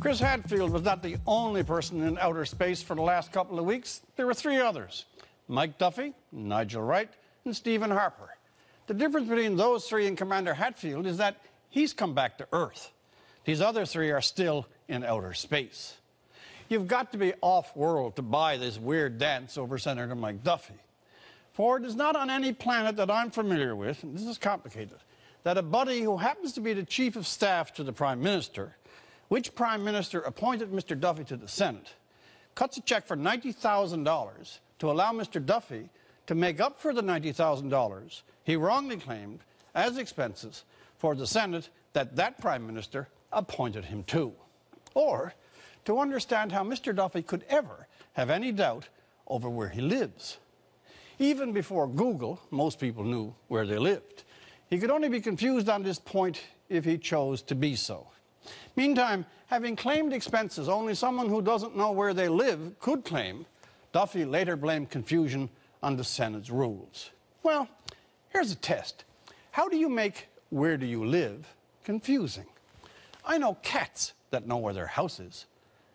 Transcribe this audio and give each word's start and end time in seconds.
Chris 0.00 0.18
Hadfield 0.18 0.70
was 0.70 0.82
not 0.82 1.02
the 1.02 1.18
only 1.26 1.62
person 1.62 2.02
in 2.02 2.16
outer 2.18 2.46
space 2.46 2.82
for 2.82 2.96
the 2.96 3.02
last 3.02 3.32
couple 3.32 3.58
of 3.58 3.66
weeks. 3.66 4.00
There 4.16 4.26
were 4.26 4.32
three 4.32 4.56
others 4.56 5.04
Mike 5.46 5.76
Duffy, 5.76 6.14
Nigel 6.32 6.82
Wright, 6.82 7.10
and 7.44 7.54
Stephen 7.54 7.90
Harper. 7.90 8.34
The 8.86 8.94
difference 8.94 9.28
between 9.28 9.56
those 9.56 9.86
three 9.86 10.06
and 10.06 10.16
Commander 10.16 10.54
Hadfield 10.54 11.06
is 11.06 11.18
that 11.18 11.36
he's 11.68 11.92
come 11.92 12.14
back 12.14 12.38
to 12.38 12.48
Earth. 12.50 12.90
These 13.44 13.60
other 13.60 13.84
three 13.84 14.10
are 14.10 14.22
still 14.22 14.66
in 14.88 15.04
outer 15.04 15.34
space. 15.34 15.96
You've 16.70 16.88
got 16.88 17.12
to 17.12 17.18
be 17.18 17.34
off 17.42 17.76
world 17.76 18.16
to 18.16 18.22
buy 18.22 18.56
this 18.56 18.78
weird 18.78 19.18
dance 19.18 19.58
over 19.58 19.76
Senator 19.76 20.14
Mike 20.14 20.42
Duffy. 20.42 20.80
For 21.52 21.76
it 21.76 21.84
is 21.84 21.94
not 21.94 22.16
on 22.16 22.30
any 22.30 22.54
planet 22.54 22.96
that 22.96 23.10
I'm 23.10 23.30
familiar 23.30 23.76
with, 23.76 24.02
and 24.02 24.16
this 24.16 24.26
is 24.26 24.38
complicated, 24.38 24.98
that 25.42 25.58
a 25.58 25.62
buddy 25.62 26.00
who 26.00 26.16
happens 26.16 26.54
to 26.54 26.60
be 26.60 26.72
the 26.72 26.84
chief 26.84 27.16
of 27.16 27.26
staff 27.26 27.74
to 27.74 27.84
the 27.84 27.92
prime 27.92 28.22
minister 28.22 28.76
which 29.30 29.54
prime 29.54 29.84
minister 29.84 30.20
appointed 30.22 30.72
Mr. 30.72 30.98
Duffy 30.98 31.22
to 31.22 31.36
the 31.36 31.46
Senate, 31.46 31.94
cuts 32.56 32.76
a 32.76 32.80
check 32.80 33.06
for 33.06 33.16
$90,000 33.16 34.58
to 34.80 34.90
allow 34.90 35.12
Mr. 35.12 35.44
Duffy 35.44 35.88
to 36.26 36.34
make 36.34 36.60
up 36.60 36.76
for 36.76 36.92
the 36.92 37.00
$90,000 37.00 38.22
he 38.42 38.56
wrongly 38.56 38.96
claimed 38.96 39.38
as 39.72 39.98
expenses 39.98 40.64
for 40.98 41.14
the 41.14 41.28
Senate 41.28 41.68
that 41.92 42.16
that 42.16 42.40
prime 42.40 42.66
minister 42.66 43.06
appointed 43.32 43.84
him 43.84 44.02
to. 44.04 44.32
Or 44.94 45.34
to 45.84 46.00
understand 46.00 46.50
how 46.50 46.64
Mr. 46.64 46.94
Duffy 46.94 47.22
could 47.22 47.44
ever 47.48 47.86
have 48.14 48.30
any 48.30 48.50
doubt 48.50 48.88
over 49.28 49.48
where 49.48 49.68
he 49.68 49.80
lives. 49.80 50.38
Even 51.20 51.52
before 51.52 51.86
Google, 51.86 52.40
most 52.50 52.80
people 52.80 53.04
knew 53.04 53.32
where 53.46 53.64
they 53.64 53.78
lived. 53.78 54.24
He 54.68 54.78
could 54.78 54.90
only 54.90 55.08
be 55.08 55.20
confused 55.20 55.68
on 55.68 55.84
this 55.84 56.00
point 56.00 56.40
if 56.68 56.84
he 56.84 56.98
chose 56.98 57.42
to 57.42 57.54
be 57.54 57.76
so. 57.76 58.08
Meantime, 58.76 59.26
having 59.46 59.76
claimed 59.76 60.12
expenses 60.12 60.68
only 60.68 60.94
someone 60.94 61.28
who 61.28 61.42
doesn't 61.42 61.76
know 61.76 61.92
where 61.92 62.14
they 62.14 62.28
live 62.28 62.78
could 62.80 63.04
claim, 63.04 63.46
Duffy 63.92 64.24
later 64.24 64.56
blamed 64.56 64.90
confusion 64.90 65.50
on 65.82 65.96
the 65.96 66.04
Senate's 66.04 66.50
rules. 66.50 67.10
Well, 67.42 67.68
here's 68.28 68.52
a 68.52 68.56
test. 68.56 69.04
How 69.50 69.68
do 69.68 69.76
you 69.76 69.88
make 69.88 70.28
where 70.50 70.76
do 70.76 70.86
you 70.86 71.04
live 71.04 71.54
confusing? 71.84 72.46
I 73.24 73.38
know 73.38 73.54
cats 73.62 74.12
that 74.30 74.46
know 74.46 74.56
where 74.56 74.74
their 74.74 74.86
house 74.86 75.20
is, 75.20 75.46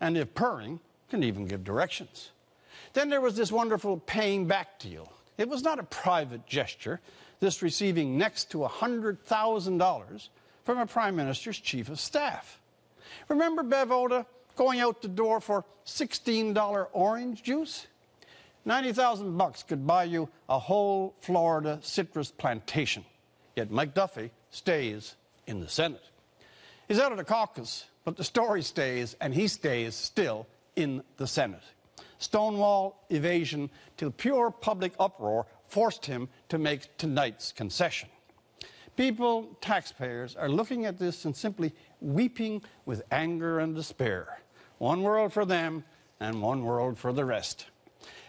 and 0.00 0.16
if 0.16 0.34
purring, 0.34 0.80
can 1.08 1.22
even 1.24 1.46
give 1.46 1.64
directions. 1.64 2.30
Then 2.92 3.08
there 3.08 3.20
was 3.20 3.36
this 3.36 3.52
wonderful 3.52 3.98
paying 3.98 4.46
back 4.46 4.78
deal. 4.78 5.12
It 5.36 5.48
was 5.48 5.62
not 5.62 5.78
a 5.78 5.84
private 5.84 6.46
gesture, 6.46 7.00
this 7.40 7.62
receiving 7.62 8.16
next 8.16 8.50
to 8.50 8.58
$100,000 8.58 10.28
from 10.70 10.78
a 10.78 10.86
prime 10.86 11.16
minister's 11.16 11.58
chief 11.58 11.88
of 11.88 11.98
staff. 11.98 12.60
Remember 13.28 13.64
Bev 13.64 13.90
Oda 13.90 14.24
going 14.54 14.78
out 14.78 15.02
the 15.02 15.08
door 15.08 15.40
for 15.40 15.64
$16 15.84 16.86
orange 16.92 17.42
juice? 17.42 17.88
90,000 18.64 19.36
bucks 19.36 19.64
could 19.64 19.84
buy 19.84 20.04
you 20.04 20.28
a 20.48 20.60
whole 20.60 21.16
Florida 21.22 21.80
citrus 21.82 22.30
plantation. 22.30 23.04
Yet 23.56 23.72
Mike 23.72 23.94
Duffy 23.94 24.30
stays 24.50 25.16
in 25.48 25.58
the 25.58 25.68
Senate. 25.68 26.04
He's 26.86 27.00
out 27.00 27.10
of 27.10 27.18
the 27.18 27.24
caucus, 27.24 27.86
but 28.04 28.16
the 28.16 28.22
story 28.22 28.62
stays, 28.62 29.16
and 29.20 29.34
he 29.34 29.48
stays 29.48 29.96
still 29.96 30.46
in 30.76 31.02
the 31.16 31.26
Senate. 31.26 31.64
Stonewall 32.18 33.04
evasion 33.10 33.70
till 33.96 34.12
pure 34.12 34.52
public 34.52 34.92
uproar 35.00 35.46
forced 35.66 36.06
him 36.06 36.28
to 36.48 36.58
make 36.58 36.96
tonight's 36.96 37.50
concession. 37.50 38.08
People, 38.96 39.56
taxpayers, 39.60 40.36
are 40.36 40.48
looking 40.48 40.84
at 40.86 40.98
this 40.98 41.24
and 41.24 41.34
simply 41.34 41.72
weeping 42.00 42.62
with 42.84 43.02
anger 43.10 43.60
and 43.60 43.74
despair. 43.74 44.40
One 44.78 45.02
world 45.02 45.32
for 45.32 45.44
them 45.44 45.84
and 46.20 46.42
one 46.42 46.64
world 46.64 46.98
for 46.98 47.12
the 47.12 47.24
rest. 47.24 47.66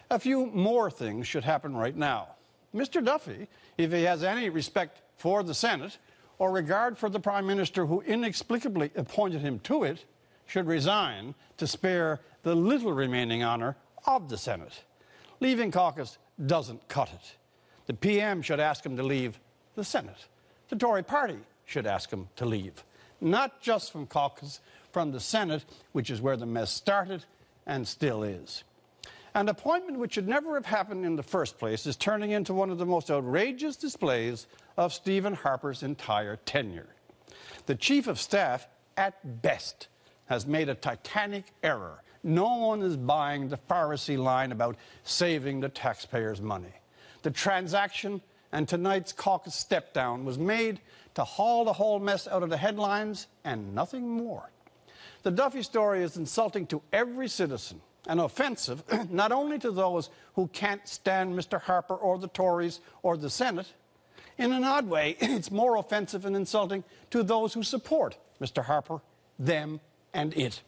A 0.10 0.20
few 0.20 0.46
more 0.48 0.92
things 0.92 1.28
should 1.28 1.44
happen 1.44 1.76
right 1.76 1.96
now. 1.96 2.36
Mr. 2.74 3.04
Duffy, 3.04 3.48
if 3.78 3.92
he 3.92 4.04
has 4.04 4.24
any 4.24 4.50
respect 4.50 5.02
for 5.18 5.44
the 5.44 5.54
Senate 5.54 5.98
or 6.40 6.52
regard 6.52 6.98
for 6.98 7.10
the 7.10 7.20
Prime 7.20 7.46
Minister 7.46 7.86
who 7.86 8.02
inexplicably 8.02 8.92
appointed 8.96 9.42
him 9.42 9.60
to 9.60 9.84
it, 9.84 10.06
should 10.46 10.68
resign 10.68 11.36
to 11.58 11.68
spare 11.68 12.20
the 12.44 12.56
little 12.56 12.92
remaining 12.92 13.44
honor 13.44 13.78
of 14.06 14.30
the 14.30 14.38
Senate. 14.38 14.84
Leaving 15.40 15.72
caucus 15.72 16.18
doesn't 16.46 16.88
cut 16.88 17.10
it. 17.10 17.36
The 17.86 17.94
PM 17.94 18.42
should 18.42 18.60
ask 18.60 18.86
him 18.86 18.98
to 18.98 19.04
leave 19.04 19.40
the 19.76 19.84
Senate. 19.84 20.28
The 20.72 20.78
Tory 20.78 21.04
party 21.04 21.38
should 21.66 21.86
ask 21.86 22.10
him 22.10 22.30
to 22.38 22.46
leave, 22.46 22.86
not 23.20 23.62
just 23.62 23.92
from 23.92 24.08
caucus, 24.08 24.62
from 24.94 25.12
the 25.12 25.20
Senate, 25.20 25.66
which 25.92 26.10
is 26.10 26.22
where 26.22 26.38
the 26.38 26.46
mess 26.46 26.72
started 26.72 27.26
and 27.68 27.86
still 27.86 28.24
is. 28.24 28.64
An 29.36 29.50
appointment 29.50 30.00
which 30.00 30.14
should 30.14 30.30
never 30.30 30.54
have 30.56 30.66
happened 30.66 31.04
in 31.06 31.18
the 31.18 31.24
first 31.24 31.60
place 31.60 31.86
is 31.86 31.98
turning 31.98 32.32
into 32.32 32.54
one 32.54 32.70
of 32.70 32.78
the 32.78 32.86
most 32.86 33.12
outrageous 33.12 33.76
displays 33.76 34.48
of 34.78 34.94
Stephen 34.94 35.34
Harper's 35.34 35.84
entire 35.84 36.38
tenure. 36.38 36.96
The 37.66 37.76
chief 37.76 38.08
of 38.08 38.18
staff, 38.18 38.66
at 38.96 39.42
best, 39.42 39.90
has 40.28 40.48
made 40.48 40.70
a 40.70 40.76
titanic 40.76 41.52
error. 41.64 42.02
No 42.24 42.56
one 42.56 42.82
is 42.82 42.96
buying 42.96 43.50
the 43.50 43.60
Pharisee 43.70 44.18
line 44.18 44.54
about 44.54 44.78
saving 45.04 45.60
the 45.60 45.70
taxpayers' 45.70 46.42
money. 46.42 46.74
The 47.24 47.32
transaction 47.32 48.22
and 48.52 48.68
tonight's 48.68 49.12
caucus 49.12 49.56
step 49.56 49.94
down 49.94 50.26
was 50.26 50.38
made 50.38 50.82
to 51.16 51.24
haul 51.24 51.66
the 51.66 51.74
whole 51.74 52.00
mess 52.00 52.28
out 52.28 52.44
of 52.44 52.50
the 52.50 52.58
headlines 52.58 53.28
and 53.44 53.74
nothing 53.74 54.10
more. 54.10 54.50
The 55.24 55.32
Duffy 55.32 55.62
story 55.62 56.04
is 56.04 56.18
insulting 56.18 56.66
to 56.68 56.82
every 56.92 57.28
citizen 57.28 57.82
and 58.08 58.20
offensive 58.20 58.84
not 59.12 59.32
only 59.32 59.60
to 59.60 59.72
those 59.72 60.10
who 60.36 60.48
can't 60.48 60.88
stand 60.88 61.38
Mr. 61.38 61.62
Harper 61.62 61.96
or 61.96 62.18
the 62.18 62.28
Tories 62.28 62.80
or 63.04 63.18
the 63.18 63.30
Senate. 63.30 63.74
In 64.38 64.52
an 64.52 64.64
odd 64.64 64.90
way, 64.90 65.18
it's 65.22 65.52
more 65.52 65.76
offensive 65.76 66.26
and 66.26 66.36
insulting 66.36 66.84
to 67.12 67.24
those 67.24 67.54
who 67.54 67.64
support 67.64 68.18
Mr. 68.42 68.64
Harper, 68.64 69.02
them, 69.38 69.80
and 70.14 70.36
it. 70.36 70.62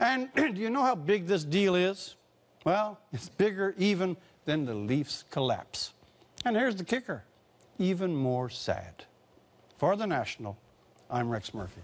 And 0.00 0.32
do 0.34 0.60
you 0.60 0.70
know 0.70 0.82
how 0.82 0.94
big 0.94 1.26
this 1.26 1.44
deal 1.44 1.74
is? 1.74 2.16
Well, 2.64 2.98
it's 3.12 3.28
bigger 3.28 3.74
even 3.76 4.16
than 4.46 4.64
the 4.64 4.74
Leafs 4.74 5.24
collapse. 5.30 5.92
And 6.44 6.56
here's 6.56 6.76
the 6.76 6.84
kicker 6.84 7.24
even 7.78 8.14
more 8.14 8.48
sad. 8.48 9.04
For 9.78 9.96
the 9.96 10.06
National, 10.06 10.56
I'm 11.10 11.28
Rex 11.28 11.52
Murphy. 11.52 11.80